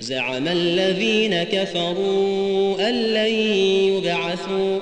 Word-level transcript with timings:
زعم 0.00 0.48
الذين 0.48 1.42
كفروا 1.42 2.88
أن 2.88 2.94
لن 2.94 3.34
يبعثوا 3.94 4.78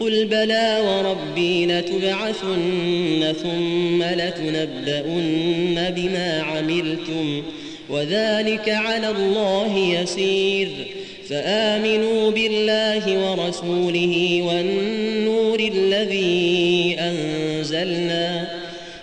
قل 0.00 0.24
بلى 0.24 0.82
وربي 0.86 1.66
لتبعثن 1.66 3.34
ثم 3.42 4.02
لتنبؤن 4.02 5.90
بما 5.96 6.42
عملتم 6.42 7.42
وذلك 7.90 8.68
على 8.68 9.08
الله 9.08 9.78
يسير 9.78 10.68
فآمنوا 11.28 12.30
بالله 12.30 13.30
ورسوله 13.30 14.42
والنور 14.42 15.60
الذي 15.60 16.96
أنزلنا 16.98 18.48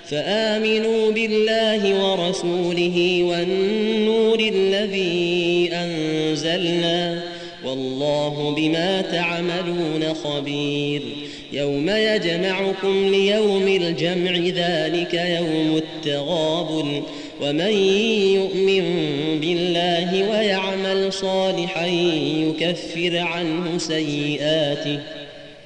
فآمنوا 0.09 1.11
بالله 1.11 2.03
ورسوله 2.03 3.23
والنور 3.23 4.39
الذي 4.39 5.56
أنزلنا 6.37 7.23
والله 7.65 8.55
بما 8.57 9.01
تعملون 9.01 10.13
خبير 10.23 11.01
يوم 11.53 11.89
يجمعكم 11.89 13.07
ليوم 13.07 13.67
الجمع 13.67 14.31
ذلك 14.31 15.13
يوم 15.13 15.77
التغاب 15.77 17.03
ومن 17.41 17.73
يؤمن 18.35 18.83
بالله 19.39 20.29
ويعمل 20.29 21.13
صالحا 21.13 21.85
يكفر 21.85 23.17
عنه 23.17 23.77
سيئاته 23.77 24.99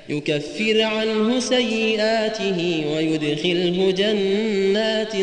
يكفر 0.09 0.81
عنه 0.81 1.39
سيئاته 1.39 2.83
ويدخله 2.95 3.92
جنات 3.92 5.14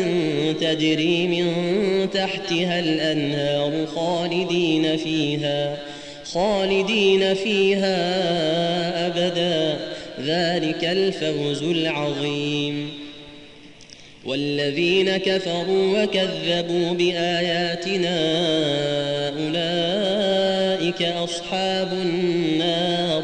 تجري 0.61 1.27
من 1.27 1.53
تحتها 2.13 2.79
الأنهار 2.79 3.85
خالدين 3.85 4.97
فيها 4.97 5.77
خالدين 6.33 7.33
فيها 7.33 7.97
أبدا. 9.07 9.79
ذلك 10.25 10.83
الفوز 10.83 11.63
العظيم. 11.63 12.89
والذين 14.25 15.17
كفروا 15.17 16.03
وكذبوا 16.03 16.93
بآياتنا 16.93 18.19
أولئك 19.29 21.01
أصحاب 21.01 21.93
النار. 21.93 23.23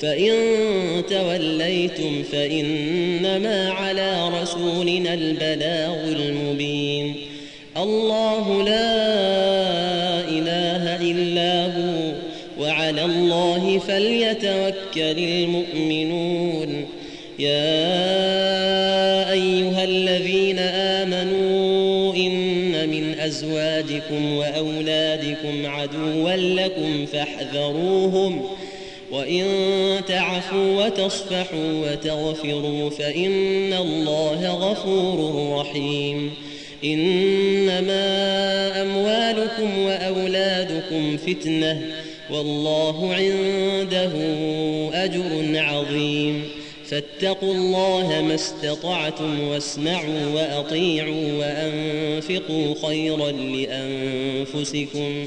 فإن 0.00 0.32
توليتم 1.10 2.22
فإنما 2.32 3.70
على 3.70 4.28
رسولنا 4.42 5.14
البلاغ 5.14 6.08
المبين. 6.08 7.14
الله 7.76 8.62
لا 8.64 9.00
إله 10.28 11.10
إلا 11.10 11.66
هو 11.66 12.12
وعلى 12.60 13.04
الله 13.04 13.78
فليتوكل 13.78 15.18
المؤمنون. 15.18 16.86
يا 17.38 19.32
أيها 19.32 19.84
الذين 19.84 20.58
آمنوا 20.58 22.14
إن 22.14 22.88
من 22.88 23.20
أزواجكم 23.20 24.36
وأولادكم 24.36 25.66
عدوا 25.66 26.36
لكم 26.36 27.06
فاحذروهم 27.06 28.44
وإن 29.12 29.44
تعفوا 30.08 30.86
وتصفحوا 30.86 31.92
وتغفروا 31.92 32.90
فإن 32.90 33.72
الله 33.72 34.50
غفور 34.50 35.48
رحيم. 35.60 36.30
إنما 36.84 38.02
أموالكم 38.82 39.78
وأولادكم 39.78 41.16
فتنة 41.16 41.82
والله 42.30 43.14
عنده 43.14 44.12
أجر 45.04 45.58
عظيم. 45.58 46.44
فاتقوا 46.88 47.54
الله 47.54 48.22
ما 48.28 48.34
استطعتم 48.34 49.40
واسمعوا 49.40 50.26
وأطيعوا 50.34 51.32
وأنفقوا 51.32 52.74
خيرا 52.88 53.30
لأنفسكم. 53.32 55.26